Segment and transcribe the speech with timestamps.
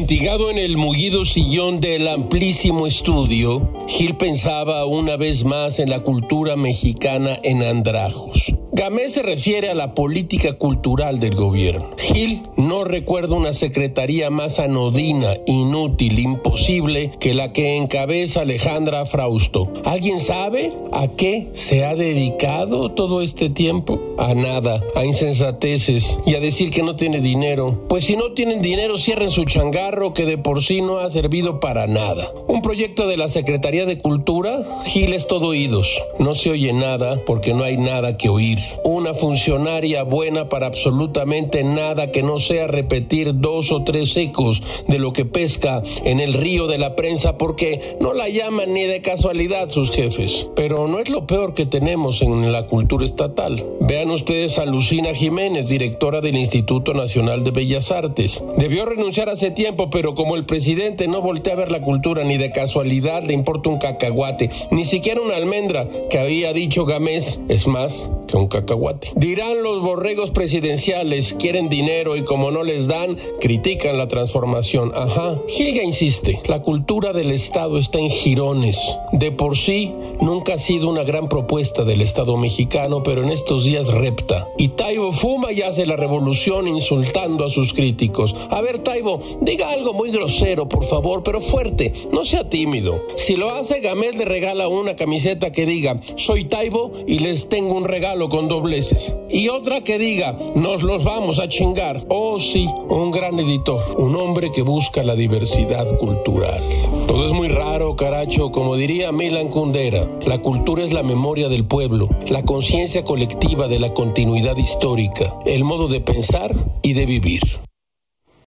[0.00, 6.00] Amantigado en el mullido sillón del amplísimo estudio, Gil pensaba una vez más en la
[6.00, 8.54] cultura mexicana en andrajos.
[8.80, 11.90] Gamé se refiere a la política cultural del gobierno.
[11.98, 19.70] Gil no recuerda una secretaría más anodina, inútil, imposible que la que encabeza Alejandra Frausto.
[19.84, 24.00] ¿Alguien sabe a qué se ha dedicado todo este tiempo?
[24.16, 27.84] A nada, a insensateces y a decir que no tiene dinero.
[27.86, 31.60] Pues si no tienen dinero, cierren su changarro que de por sí no ha servido
[31.60, 32.32] para nada.
[32.48, 35.86] Un proyecto de la Secretaría de Cultura, Gil es todo oídos.
[36.18, 41.64] No se oye nada porque no hay nada que oír una funcionaria buena para absolutamente
[41.64, 46.34] nada que no sea repetir dos o tres ecos de lo que pesca en el
[46.34, 50.48] río de la prensa porque no la llaman ni de casualidad sus jefes.
[50.54, 53.64] Pero no es lo peor que tenemos en la cultura estatal.
[53.80, 58.42] Vean ustedes a Lucina Jiménez, directora del Instituto Nacional de Bellas Artes.
[58.56, 62.36] Debió renunciar hace tiempo, pero como el presidente no voltea a ver la cultura ni
[62.36, 67.66] de casualidad le importa un cacahuate, ni siquiera una almendra que había dicho Gamés, es
[67.66, 69.12] más un cacahuate.
[69.16, 74.92] Dirán los borregos presidenciales, quieren dinero y como no les dan, critican la transformación.
[74.94, 75.40] Ajá.
[75.48, 78.78] Gilga insiste, la cultura del Estado está en jirones.
[79.12, 83.64] De por sí, nunca ha sido una gran propuesta del Estado mexicano, pero en estos
[83.64, 84.48] días repta.
[84.58, 88.34] Y Taibo fuma y hace la revolución insultando a sus críticos.
[88.50, 93.02] A ver, Taibo, diga algo muy grosero, por favor, pero fuerte, no sea tímido.
[93.16, 97.74] Si lo hace, Gamel le regala una camiseta que diga, soy Taibo y les tengo
[97.74, 99.16] un regalo con dobleces.
[99.28, 102.04] Y otra que diga, nos los vamos a chingar.
[102.08, 106.62] Oh sí, un gran editor, un hombre que busca la diversidad cultural.
[107.06, 110.08] Todo es muy raro, caracho, como diría Milan Kundera.
[110.26, 115.62] La cultura es la memoria del pueblo, la conciencia colectiva de la continuidad histórica, el
[115.62, 117.69] modo de pensar y de vivir.